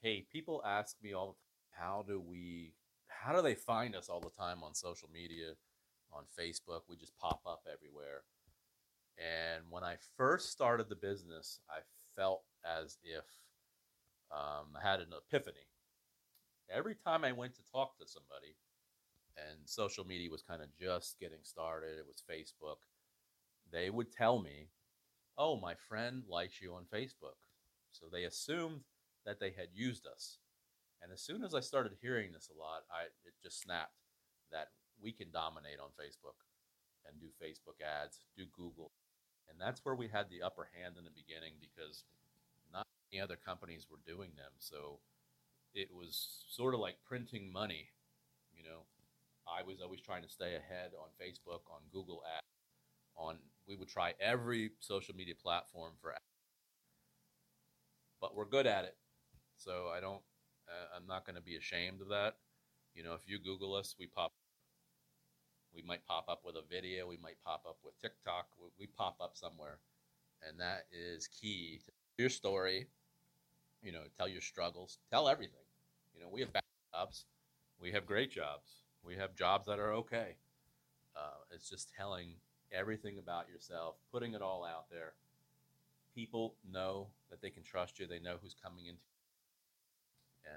Hey, 0.00 0.26
people 0.30 0.62
ask 0.64 0.96
me 1.02 1.12
all 1.12 1.26
the 1.26 1.32
time, 1.32 1.82
how 1.82 2.04
do 2.06 2.20
we 2.20 2.74
how 3.08 3.34
do 3.34 3.42
they 3.42 3.54
find 3.54 3.96
us 3.96 4.08
all 4.08 4.20
the 4.20 4.30
time 4.30 4.62
on 4.62 4.74
social 4.74 5.08
media, 5.12 5.52
on 6.12 6.24
Facebook? 6.38 6.82
We 6.88 6.96
just 6.96 7.16
pop 7.18 7.40
up 7.46 7.62
everywhere. 7.72 8.22
And 9.18 9.64
when 9.70 9.82
I 9.82 9.96
first 10.16 10.52
started 10.52 10.88
the 10.88 10.94
business, 10.94 11.60
I 11.68 11.80
felt 12.14 12.42
as 12.64 12.98
if 13.02 13.24
um, 14.30 14.76
I 14.76 14.88
had 14.88 15.00
an 15.00 15.08
epiphany. 15.12 15.66
Every 16.70 16.94
time 16.94 17.24
I 17.24 17.32
went 17.32 17.54
to 17.56 17.62
talk 17.72 17.98
to 17.98 18.06
somebody, 18.06 18.54
and 19.36 19.58
social 19.64 20.04
media 20.04 20.30
was 20.30 20.42
kind 20.42 20.62
of 20.62 20.68
just 20.78 21.18
getting 21.18 21.42
started, 21.42 21.98
it 21.98 22.06
was 22.06 22.22
Facebook, 22.30 22.78
they 23.72 23.90
would 23.90 24.12
tell 24.12 24.40
me, 24.40 24.68
Oh, 25.36 25.60
my 25.60 25.74
friend 25.88 26.24
likes 26.28 26.60
you 26.60 26.74
on 26.74 26.84
Facebook. 26.92 27.38
So 27.92 28.06
they 28.10 28.24
assumed 28.24 28.80
that 29.28 29.38
they 29.38 29.52
had 29.52 29.68
used 29.74 30.06
us. 30.08 30.38
And 31.02 31.12
as 31.12 31.20
soon 31.20 31.44
as 31.44 31.54
I 31.54 31.60
started 31.60 31.92
hearing 32.00 32.32
this 32.32 32.48
a 32.48 32.58
lot, 32.58 32.88
I 32.90 33.12
it 33.28 33.36
just 33.44 33.60
snapped 33.60 34.00
that 34.50 34.72
we 35.00 35.12
can 35.12 35.30
dominate 35.30 35.78
on 35.78 35.92
Facebook 36.00 36.40
and 37.04 37.20
do 37.20 37.28
Facebook 37.36 37.84
ads, 37.84 38.24
do 38.36 38.46
Google. 38.56 38.90
And 39.48 39.60
that's 39.60 39.84
where 39.84 39.94
we 39.94 40.08
had 40.08 40.30
the 40.30 40.42
upper 40.42 40.68
hand 40.72 40.96
in 40.96 41.04
the 41.04 41.12
beginning 41.14 41.60
because 41.60 42.04
not 42.72 42.86
many 43.12 43.20
other 43.22 43.36
companies 43.36 43.86
were 43.90 44.00
doing 44.06 44.32
them. 44.34 44.52
So 44.58 45.00
it 45.74 45.88
was 45.92 46.44
sort 46.48 46.72
of 46.72 46.80
like 46.80 46.96
printing 47.04 47.52
money. 47.52 47.88
You 48.56 48.64
know, 48.64 48.88
I 49.46 49.62
was 49.62 49.80
always 49.80 50.00
trying 50.00 50.22
to 50.22 50.28
stay 50.28 50.56
ahead 50.56 50.92
on 50.96 51.12
Facebook, 51.20 51.68
on 51.68 51.84
Google 51.92 52.22
ads, 52.24 52.48
on 53.14 53.36
we 53.68 53.76
would 53.76 53.88
try 53.88 54.14
every 54.20 54.72
social 54.80 55.14
media 55.14 55.34
platform 55.36 55.92
for 56.00 56.12
ads. 56.12 56.24
but 58.20 58.34
we're 58.34 58.46
good 58.48 58.66
at 58.66 58.84
it 58.84 58.96
so 59.58 59.90
I 59.94 60.00
don't, 60.00 60.22
uh, 60.68 60.96
I'm 60.96 61.06
not 61.06 61.26
going 61.26 61.36
to 61.36 61.42
be 61.42 61.56
ashamed 61.56 62.00
of 62.00 62.08
that. 62.08 62.36
You 62.94 63.02
know, 63.02 63.14
if 63.14 63.22
you 63.26 63.38
Google 63.38 63.74
us, 63.74 63.96
we 63.98 64.06
pop, 64.06 64.32
we 65.74 65.82
might 65.82 66.06
pop 66.06 66.26
up 66.28 66.42
with 66.44 66.56
a 66.56 66.62
video, 66.70 67.06
we 67.06 67.18
might 67.22 67.36
pop 67.44 67.64
up 67.68 67.76
with 67.84 68.00
TikTok, 68.00 68.46
we, 68.60 68.68
we 68.78 68.86
pop 68.86 69.16
up 69.20 69.32
somewhere, 69.34 69.78
and 70.48 70.58
that 70.60 70.86
is 70.92 71.28
key 71.28 71.80
to 71.84 71.92
your 72.16 72.30
story. 72.30 72.86
You 73.82 73.92
know, 73.92 74.02
tell 74.16 74.28
your 74.28 74.40
struggles, 74.40 74.98
tell 75.10 75.28
everything. 75.28 75.66
You 76.14 76.22
know, 76.22 76.28
we 76.32 76.40
have 76.40 76.52
bad 76.52 76.62
jobs, 76.92 77.26
we 77.80 77.92
have 77.92 78.06
great 78.06 78.30
jobs, 78.30 78.82
we 79.04 79.14
have 79.16 79.34
jobs 79.36 79.66
that 79.66 79.78
are 79.78 79.92
okay. 79.94 80.36
Uh, 81.16 81.38
it's 81.52 81.68
just 81.68 81.92
telling 81.96 82.34
everything 82.72 83.18
about 83.18 83.48
yourself, 83.48 83.96
putting 84.12 84.34
it 84.34 84.42
all 84.42 84.64
out 84.64 84.90
there. 84.90 85.14
People 86.14 86.54
know 86.70 87.08
that 87.30 87.40
they 87.40 87.50
can 87.50 87.62
trust 87.62 87.98
you. 87.98 88.06
They 88.06 88.18
know 88.18 88.36
who's 88.42 88.54
coming 88.54 88.86
into 88.86 89.00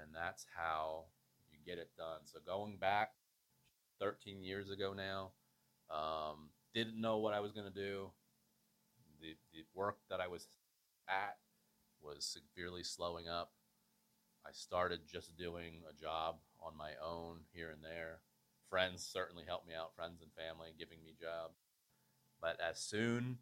and 0.00 0.14
that's 0.14 0.46
how 0.56 1.04
you 1.52 1.58
get 1.64 1.78
it 1.78 1.90
done. 1.96 2.20
So 2.24 2.38
going 2.44 2.76
back 2.76 3.12
13 4.00 4.42
years 4.42 4.70
ago 4.70 4.94
now, 4.94 5.30
um, 5.90 6.50
didn't 6.74 7.00
know 7.00 7.18
what 7.18 7.34
I 7.34 7.40
was 7.40 7.52
going 7.52 7.70
to 7.70 7.74
do. 7.74 8.10
The, 9.20 9.36
the 9.52 9.64
work 9.74 9.98
that 10.10 10.20
I 10.20 10.28
was 10.28 10.46
at 11.08 11.36
was 12.00 12.24
severely 12.24 12.82
slowing 12.82 13.28
up. 13.28 13.52
I 14.46 14.50
started 14.52 15.00
just 15.10 15.36
doing 15.36 15.82
a 15.88 16.00
job 16.00 16.36
on 16.60 16.76
my 16.76 16.92
own 17.04 17.40
here 17.52 17.70
and 17.70 17.82
there. 17.82 18.20
Friends 18.68 19.04
certainly 19.04 19.44
helped 19.46 19.68
me 19.68 19.74
out, 19.74 19.94
friends 19.94 20.22
and 20.22 20.30
family 20.32 20.70
giving 20.78 20.98
me 21.04 21.12
jobs. 21.20 21.58
But 22.40 22.58
as 22.60 22.80
soon 22.80 23.38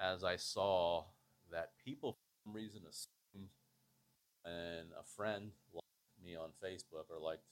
as 0.00 0.24
I 0.24 0.36
saw 0.36 1.04
that 1.52 1.72
people, 1.84 2.12
for 2.14 2.48
some 2.48 2.54
reason, 2.54 2.80
assumed 2.88 3.12
and 4.44 4.90
a 4.98 5.04
friend 5.04 5.52
me 6.24 6.36
on 6.36 6.50
Facebook 6.62 7.10
or 7.10 7.20
liked 7.20 7.42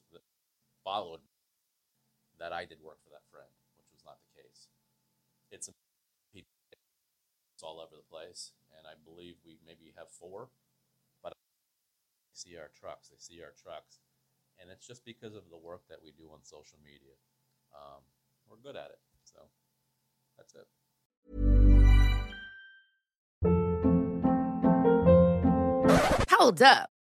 followed 0.84 1.20
that 2.38 2.52
I 2.52 2.64
did 2.64 2.80
work 2.82 2.98
for 3.04 3.10
that 3.10 3.28
friend, 3.30 3.50
which 3.76 3.92
was 3.92 4.02
not 4.04 4.16
the 4.24 4.42
case. 4.42 4.68
It's 5.50 5.68
people 6.32 6.48
it's 7.52 7.62
all 7.62 7.80
over 7.80 7.96
the 7.96 8.08
place, 8.08 8.52
and 8.78 8.86
I 8.86 8.96
believe 9.04 9.36
we 9.44 9.58
maybe 9.66 9.92
have 9.96 10.08
four, 10.08 10.48
but 11.22 11.34
they 11.36 12.32
see 12.32 12.56
our 12.56 12.70
trucks, 12.72 13.08
they 13.08 13.20
see 13.20 13.42
our 13.42 13.52
trucks, 13.60 14.00
and 14.58 14.70
it's 14.70 14.86
just 14.86 15.04
because 15.04 15.34
of 15.34 15.50
the 15.50 15.58
work 15.58 15.82
that 15.88 16.02
we 16.02 16.12
do 16.12 16.30
on 16.32 16.40
social 16.42 16.78
media. 16.82 17.14
Um, 17.76 18.00
we're 18.48 18.56
good 18.56 18.76
at 18.76 18.90
it, 18.90 19.00
so 19.24 19.40
that's 20.38 20.54
it. 20.54 20.66
Hold 26.30 26.62
up. 26.62 26.90